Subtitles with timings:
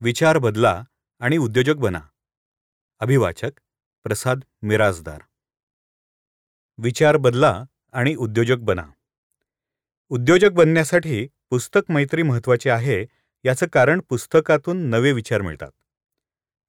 [0.00, 0.82] विचार बदला
[1.20, 2.00] आणि उद्योजक बना.
[3.00, 3.50] अभिवाचक
[4.06, 5.20] प्रसाद मिराजदार
[6.78, 8.82] विचार बदला आणि उद्योजक बना.
[10.10, 13.04] उद्योजक बनण्यासाठी पुस्तक मैत्री महत्वाची आहे
[13.44, 15.70] याचं कारण पुस्तकातून नवे विचार मिळतात.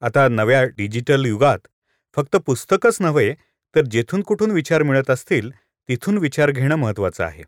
[0.02, 1.68] आता नव्या डिजिटल युगात
[2.16, 3.34] फक्त पुस्तकच नव्हे
[3.76, 5.52] तर जेथून कुठून विचार मिळत असतील
[5.90, 7.44] तिथून विचार घेणं महत्वाचं आहे.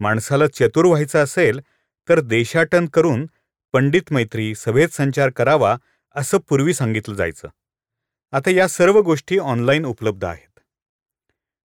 [0.00, 1.60] माणसाला चतुर व्हायचं असेल
[2.08, 3.26] तर देशाटन करून
[3.72, 5.76] पंडित मैत्री सभेत संचार करावा
[6.16, 7.48] असं पूर्वी सांगितलं जायचं.
[8.32, 10.60] आता या सर्व गोष्टी ऑनलाईन उपलब्ध आहेत.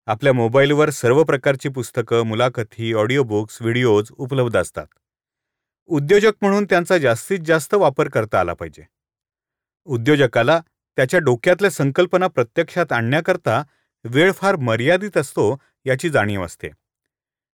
[0.06, 4.86] आपल्या मोबाईलवर सर्व प्रकारची पुस्तकं मुलाखती ऑडिओ बुक्स व्हिडिओज उपलब्ध असतात.
[5.86, 8.82] उद्योजक म्हणून त्यांचा जास्तीत जास्त वापर करता आला पाहिजे.
[9.84, 10.60] उद्योजकाला
[10.96, 13.62] त्याच्या डोक्यातल्या संकल्पना प्रत्यक्षात आणण्याकरता
[14.04, 16.68] वेळ फार मर्यादित असतो याची जाणीव असते.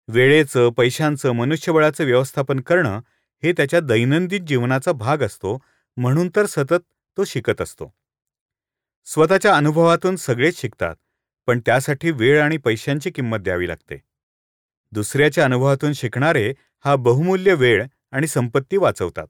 [0.08, 3.00] वेळेचं पैशांचं मनुष्यबळाचं व्यवस्थापन करणं
[3.42, 5.58] हे त्याच्या दैनंदिन जीवनाचा भाग असतो
[5.96, 6.82] म्हणून तर सतत
[7.16, 7.94] तो शिकत असतो.
[9.04, 10.94] स्वतःच्या अनुभवातून सगळेच शिकतात
[11.46, 14.02] पण त्यासाठी वेळ आणि पैशांची किंमत द्यावी लागते.
[14.92, 19.26] दुसऱ्याच्या अनुभवातून शिकणारे हा बहुमूल्य वेळ आणि संपत्ती वाचवतात.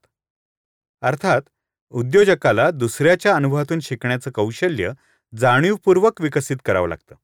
[1.02, 1.42] अर्थात
[1.90, 4.92] उद्योजकाला दुसऱ्याच्या अनुभवातून शिकण्याचं कौशल्य
[5.38, 7.14] जाणीवपूर्वक विकसित करावं लागतं.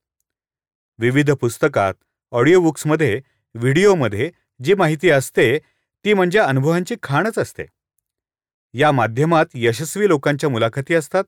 [0.99, 1.95] विविध पुस्तकात
[2.33, 3.21] ऑडिओ बुक्समध्ये
[3.55, 4.31] व्हिडिओमध्ये
[4.65, 5.59] जी माहिती असते
[6.07, 7.63] ती म्हणजे अनुभवांची खाणच असते.
[8.75, 11.25] या माध्यमात यशस्वी लोकांच्या मुलाखती असतात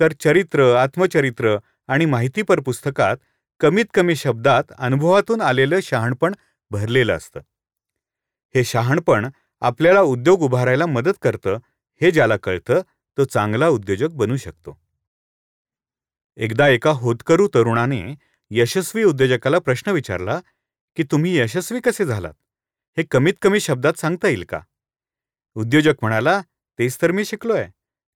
[0.00, 1.56] तर चरित्र आत्मचरित्र
[1.88, 3.16] आणि माहितीपर पुस्तकात
[3.60, 6.34] कमीत कमी शब्दात अनुभवातून आलेलं शहाणपण
[6.70, 7.40] भरलेलं असतं.
[8.54, 9.28] हे शहाणपण
[9.60, 11.58] आपल्याला उद्योग उभारायला मदत करतं
[12.00, 12.80] हे ज्याला कळतं
[13.16, 14.78] तो चांगला उद्योजक बनू शकतो.
[16.36, 18.14] एकदा एका होतकरू तरुणाने
[18.50, 20.40] यशस्वी उद्योजकाला प्रश्न विचारला
[20.96, 22.34] की तुम्ही यशस्वी कसे झालात?
[22.98, 24.60] हे कमीत कमी शब्दात सांगता येईल का?
[25.54, 26.42] उद्योजक म्हणाला
[26.78, 27.66] तेच तर मी शिकलोय.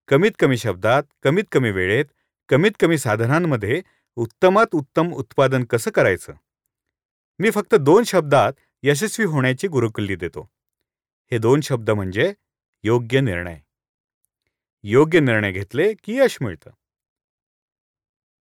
[0.08, 2.04] कमीत कमी शब्दात कमीत कमी वेळेत
[2.48, 3.82] कमीत कमी साधनांमध्ये
[4.16, 6.32] उत्तमात उत्तम उत्पादन कसं करायचं?
[7.38, 8.52] मी फक्त दोन शब्दात
[8.82, 10.50] यशस्वी होण्याची गुरुकिल्ली देतो.
[11.30, 12.32] हे दोन शब्द म्हणजे
[12.82, 13.60] योग्य निर्णय.
[14.82, 16.70] योग्य निर्णय घेतले की यश मिळतं.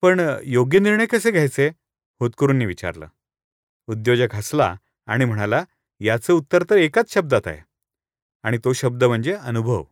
[0.03, 1.71] पण योग्य निर्णय कसे घ्यायचे?
[2.21, 3.09] होतकरूंनी विचारलं.
[3.87, 5.65] उद्योजक हसला आणि म्हणाला
[6.05, 7.59] याचं उत्तर तर एकाच शब्दात आहे.
[8.43, 9.85] आणि तो शब्द म्हणजे अनुभव.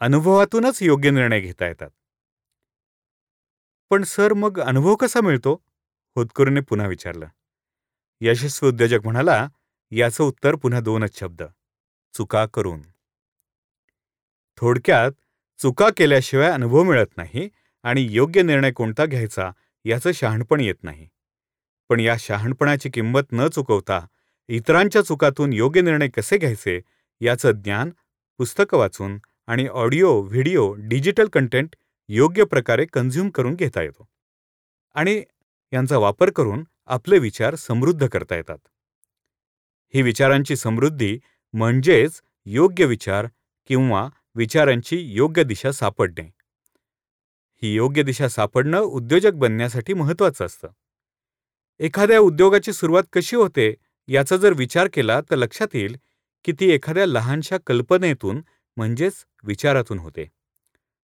[0.00, 1.90] अनुभवातूनच योग्य निर्णय घेता येतात.
[3.90, 5.64] पण सर मग अनुभव कसा मिळतो?
[6.16, 7.26] होतकरूने पुन्हा विचारलं.
[8.20, 9.48] यशस्वी उद्योजक म्हणाला
[9.90, 11.42] याचं उत्तर पुन्हा दोनच शब्द.
[12.14, 12.82] चुका करून.
[14.56, 15.12] थोडक्यात
[15.58, 17.48] चुका केल्याशिवाय अनुभव मिळत नाही
[17.82, 19.50] आणि योग्य निर्णय कोणता घ्यायचा
[19.84, 21.08] याचं शहाणपण येत नाही.
[21.88, 24.06] पण या शहाणपणाची किंमत न चुकवता
[24.48, 26.80] इतरांच्या चुकातून योग्य निर्णय कसे घ्यायचे
[27.20, 27.90] याचं ज्ञान
[28.38, 31.76] पुस्तकं वाचून आणि ऑडिओ व्हिडिओ डिजिटल कंटेंट
[32.08, 34.08] योग्य प्रकारे कन्झ्युम करून घेता येतो.
[34.94, 35.22] आणि
[35.72, 38.58] यांचा वापर करून आपले विचार समृद्ध करता येतात.
[39.94, 41.18] ही विचारांची समृद्धी
[41.52, 43.26] म्हणजेच योग्य विचार
[43.66, 46.30] किंवा विचारांची योग्य दिशा सापडणे.
[47.62, 50.68] ही योग्य दिशा सापडणं उद्योजक बनण्यासाठी महत्त्वाचं असतं.
[51.78, 53.74] एखाद्या उद्योगाची सुरुवात कशी होते
[54.08, 55.96] याचा जर विचार केला तर लक्षात येईल
[56.44, 58.42] की ती एखाद्या लहानशा कल्पनेतून
[58.76, 60.28] म्हणजेच विचारातून होते.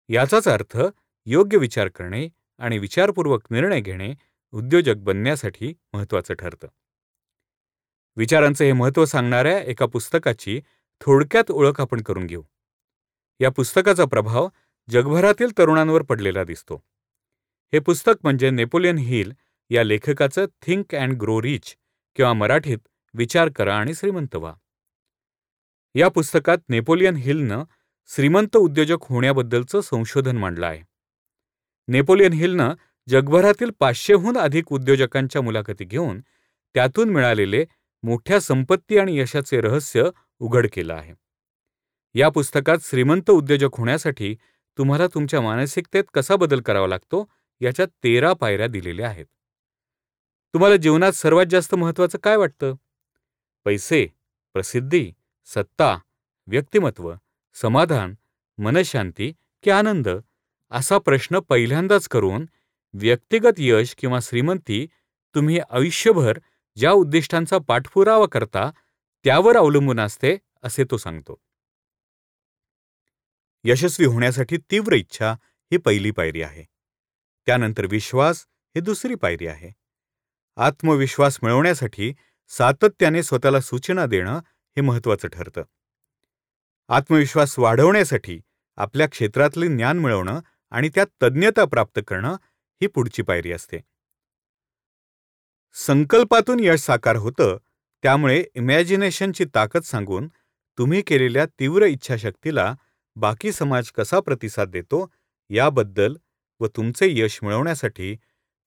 [0.08, 0.78] याचाच अर्थ
[1.26, 4.14] योग्य विचार करणे आणि विचारपूर्वक निर्णय घेणे
[4.52, 6.68] उद्योजक बनण्यासाठी महत्त्वाचं ठरतं.
[8.16, 10.60] विचारांचं हे महत्त्व सांगणाऱ्या एका पुस्तकाची
[11.00, 12.42] थोडक्यात ओळख आपण करून घेऊ.
[13.40, 14.48] या पुस्तकाचा प्रभाव
[14.90, 16.76] जगभरातील तरुणांवर पडलेला दिसतो.
[17.72, 19.32] हे पुस्तक म्हणजे नेपोलियन हिल
[19.70, 21.76] या लेखकाचं थिंक अँड ग्रो रिच
[22.16, 22.78] किंवा मराठीत
[23.14, 24.54] विचार करा आणि श्रीमंत व्हा.
[25.94, 27.64] या पुस्तकात नेपोलियन हिलनं
[28.06, 30.82] श्रीमंत उद्योजक होण्याबद्दलचं संशोधन मांडलं आहे.
[31.88, 32.74] नेपोलियन हिलनं
[33.08, 36.20] जगभरातील पाचशेहून अधिक उद्योजकांच्या मुलाखती घेऊन
[36.74, 37.66] त्यातून मिळालेले
[38.02, 40.04] मोठ्या संपत्ती आणि यशाचे रहस्य
[40.38, 41.14] उघड केलं आहे.
[42.14, 44.36] या पुस्तकात श्रीमंत उद्योजक होण्यासाठी
[44.78, 49.26] तुम्हाला तुमच्या मानसिकतेत कसा बदल करावा लागतो याच्या तेरा पायऱ्या दिलेल्या आहेत.
[50.54, 52.74] तुम्हाला जीवनात सर्वात जास्त महत्त्वाचं काय वाटतं?
[53.64, 54.06] पैसे
[54.52, 55.12] प्रसिद्धी
[55.44, 55.98] सत्ता
[56.46, 57.14] व्यक्तिमत्व
[57.54, 58.14] समाधान
[58.58, 59.32] मनशांती
[59.62, 60.08] की आनंद
[60.70, 62.46] असा प्रश्न पहिल्यांदाच करून
[62.92, 64.86] व्यक्तिगत यश किंवा श्रीमंती
[65.34, 66.38] तुम्ही आयुष्यभर
[66.76, 68.70] ज्या उद्दिष्टांचा पाठपुरावा करता
[69.24, 71.40] त्यावर अवलंबून असते असे तो सांगतो.
[73.64, 75.32] यशस्वी होण्यासाठी तीव्र इच्छा
[75.72, 76.64] ही पहिली पायरी आहे.
[77.46, 79.72] त्यानंतर विश्वास ही दुसरी पायरी आहे.
[80.56, 82.12] आत्मविश्वास मिळवण्यासाठी
[82.52, 84.38] सातत्याने स्वतःला सूचना देणं
[84.76, 85.62] हे महत्वाचं ठरतं.
[86.88, 88.40] आत्मविश्वास वाढवण्यासाठी
[88.78, 90.40] आपल्या क्षेत्रातले ज्ञान मिळवणं
[90.72, 92.36] आणि त्यात तज्ज्ञता प्राप्त करणं
[92.80, 93.80] ही पुढची पायरी असते.
[95.76, 97.56] संकल्पातून यश साकार होतं
[98.04, 100.28] त्यामुळे इमॅजिनेशनची ताकद सांगून
[100.78, 102.74] तुम्ही केलेल्या तीव्र इच्छाशक्तीला
[103.16, 105.06] बाकी समाज कसा प्रतिसाद देतो
[105.50, 106.16] याबद्दल
[106.60, 108.16] व तुमचे यश मिळवण्यासाठी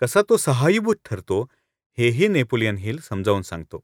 [0.02, 1.46] कसा तो सहाय्यभूत ठरतो
[1.98, 3.84] हेही नेपोलियन हिल समजावून सांगतो.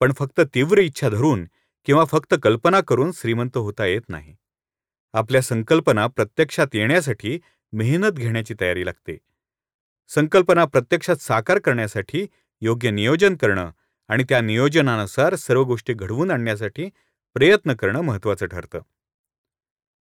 [0.00, 1.48] पण फक्त तीव्र इच्छा धरून
[1.84, 4.36] किंवा फक्त कल्पना करून श्रीमंत होता येत नाही.
[5.12, 7.38] आपल्या संकल्पना प्रत्यक्षात येण्यासाठी
[7.72, 9.18] मेहनत घेण्याची तयारी लागते.
[10.08, 12.26] संकल्पना प्रत्यक्षात साकार करण्यासाठी
[12.60, 13.70] योग्य नियोजन करणं
[14.08, 16.90] आणि त्या नियोजनानुसार सर्व गोष्टी घडवून आणण्यासाठी
[17.34, 18.80] प्रयत्न करणं महत्त्वाचं ठरतं.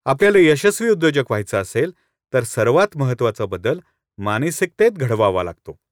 [0.06, 1.92] आपल्याला यशस्वी उद्योजक व्हायचं असेल
[2.34, 3.80] तर सर्वात महत्त्वाचा बदल
[4.18, 5.85] मानसिकतेत घडवावा लागतो.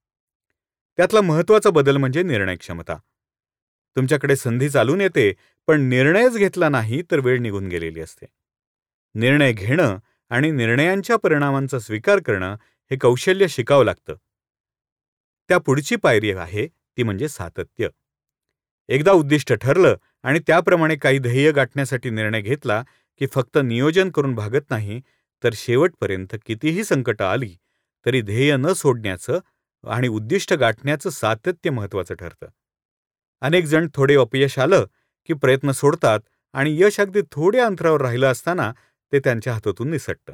[0.98, 2.96] त्यातला महत्त्वाचा बदल म्हणजे निर्णय क्षमता.
[3.96, 5.32] तुमच्याकडे संधी चालून येते
[5.68, 8.26] पण निर्णयच घेतला नाही तर वेळ निघून गेलेली असते.
[9.16, 9.98] निर्णय घेणं
[10.32, 12.56] आणि निर्णयांच्या परिणामांचा स्वीकार करणं
[12.92, 14.16] हे कौशल्य शिकावं लागतं.
[15.50, 17.88] त्या पुढची पायरी आहे ती म्हणजे सातत्य.
[18.90, 22.82] एकदा उद्दिष्ट ठरलं आणि त्याप्रमाणे काही ध्येय गाठण्यासाठी निर्णय घेतला
[23.22, 25.02] की फक्त नियोजन करून भागत नाही
[25.44, 27.56] तर शेवटपर्यंत कितीही संकटं आली
[28.06, 29.40] तरी ध्येय न सोडण्याचं
[29.88, 32.46] आणि उद्दिष्ट गाठण्याचं सातत्य महत्वाचं ठरतं.
[33.42, 34.86] अनेक जण थोडे अपयश आलं
[35.26, 36.20] की प्रयत्न सोडतात
[36.54, 38.74] आणि यश अगदी थोड्या अंतरावर राहिलं असताना
[39.12, 40.34] ते त्यांच्या हातातून निसटतं.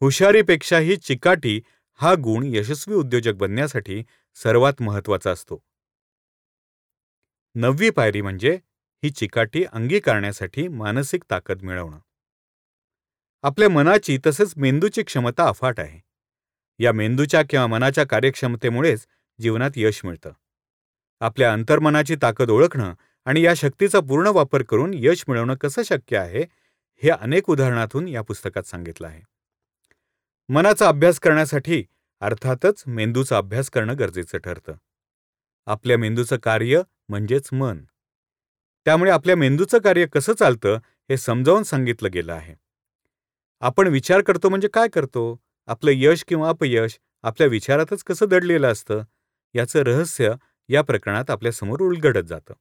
[0.00, 1.60] हुशारीपेक्षाही चिकाटी
[1.94, 5.64] हा गुण यशस्वी उद्योजक बनण्यासाठी सर्वात महत्त्वाचा असतो.
[7.54, 8.58] नववी पायरी म्हणजे
[9.04, 11.98] ही चिकाटी अंगीकारण्यासाठी मानसिक ताकद मिळवणं.
[13.42, 16.13] आपल्या मनाची तसेच मेंदूची क्षमता अफाट आहे.
[16.78, 19.06] या मेंदूच्या किंवा मनाच्या कार्यक्षमतेमुळेच
[19.40, 20.32] जीवनात यश मिळतं.
[21.20, 22.94] आपल्या अंतर्मनाची ताकद ओळखणं
[23.24, 26.44] आणि या शक्तीचा पूर्ण वापर करून यश मिळवणं कसं शक्य आहे
[27.02, 29.20] हे अनेक उदाहरणातून या पुस्तकात सांगितलं आहे.
[30.48, 31.84] मनाचा अभ्यास करण्यासाठी
[32.20, 34.72] अर्थातच मेंदूचा अभ्यास करणं गरजेचं ठरतं.
[35.66, 37.84] आपल्या मेंदूचं कार्य म्हणजेच मन.
[38.84, 40.78] त्यामुळे आपल्या मेंदूचं कार्य कसं चालतं
[41.10, 42.54] हे समजावून सांगितलं गेलं आहे.
[43.60, 45.43] आपण विचार करतो म्हणजे काय करतो?
[45.68, 49.02] आपलं यश किंवा अपयश आपल्या विचारातच कसं दडलेलं असतं
[49.54, 50.32] याचं रहस्य
[50.68, 52.54] या प्रकरणात आपल्यासमोर उलगडत जातं.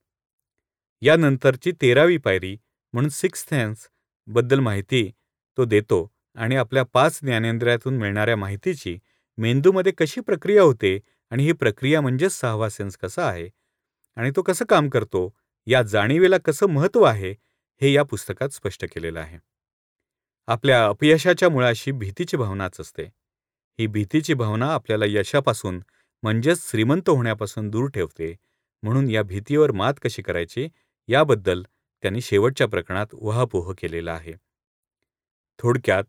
[1.02, 2.56] यानंतरची तेरावी पायरी
[2.94, 5.10] म्हणून सिक्स सेन्सबद्दल माहिती
[5.58, 8.98] तो देतो आणि आपल्या पाच ज्ञानेंद्रियातून मिळणाऱ्या माहितीची
[9.38, 11.00] मेंदूमध्ये कशी प्रक्रिया होते
[11.32, 13.50] आणि ही प्रक्रिया म्हणजेच सहावा सेन्स कसा आहे
[14.16, 15.30] आणि तो कसं काम करतो
[15.68, 17.32] या जाणीवेला कसं महत्त्व आहे
[17.82, 19.38] हे या पुस्तकात स्पष्ट केलेलं आहे.
[20.48, 23.04] आपल्या अपयशाच्या मुळाशी भीतीची भावनाच असते.
[23.80, 25.84] ही भीतीची भावना आपल्याला यशापासून
[26.24, 28.36] म्हणजेच श्रीमंत होण्यापासून दूर ठेवते.
[28.84, 30.68] म्हणून या भीतीवर मात कशी करायची?
[31.08, 31.64] याबद्दल
[32.02, 34.34] त्यांनी शेवटच्या प्रकरणात उहापोह केलेला आहे.
[35.60, 36.04] थोडक्यात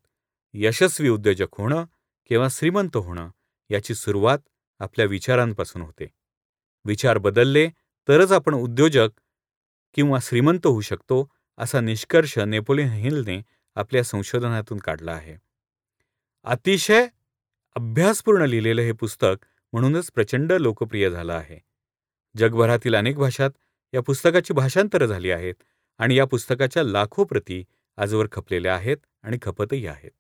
[0.55, 1.85] यशस्वी उद्योजक होणं
[2.29, 3.31] किंवा श्रीमंत होणं
[3.71, 4.39] याची सुरुवात
[4.79, 6.07] आपल्या विचारांपासून होते.
[6.85, 7.69] विचार बदलले
[8.09, 9.09] तरच आपण उद्योजक
[9.95, 11.29] किंवा श्रीमंत होऊ शकतो
[11.59, 13.43] असा निष्कर्ष नेपोलियन हिलने
[13.75, 15.37] आपल्या संशोधनातून काढला आहे.
[16.45, 17.07] अतिशय
[17.77, 21.59] अभ्यासपूर्ण लिहिलेलं हे पुस्तक म्हणूनच प्रचंड लोकप्रिय झालं आहे.
[22.37, 23.51] जगभरातील अनेक भाषात
[23.95, 25.55] या पुस्तकाची भाषांतरं झाली आहेत
[25.99, 27.65] आणि या पुस्तकाच्या लाखो प्रती
[27.97, 30.11] आजवर खपलेल्या आहेत आणि खपतही आहेत.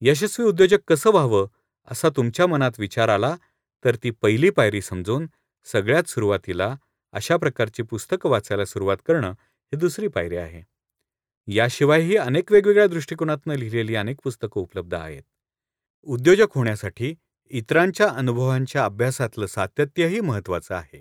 [0.00, 1.46] यशस्वी उद्योजक कसं व्हावं
[1.90, 3.36] असा तुमच्या मनात विचार आला
[3.84, 5.26] तर ती पहिली पायरी समजून
[5.64, 6.76] सगळ्यात सुरुवातीला
[7.12, 10.62] अशा प्रकारची पुस्तकं वाचायला सुरुवात करणं ही दुसरी पायरी आहे.
[11.52, 15.22] याशिवायही अनेक वेगवेगळ्या दृष्टिकोनातून लिहिलेली अनेक पुस्तकं उपलब्ध आहेत.
[16.02, 17.14] उद्योजक होण्यासाठी
[17.50, 21.00] इतरांच्या अनुभवांच्या अभ्यासातलं सातत्यही महत्त्वाचं आहे.